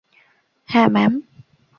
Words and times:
হ্যাঁ, 0.69 0.87
ম্যাম। 0.89 1.13